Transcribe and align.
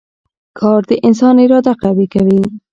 کار 0.59 0.81
د 0.89 0.91
انسان 1.07 1.35
اراده 1.43 1.73
قوي 1.83 2.07
کوي 2.13 2.39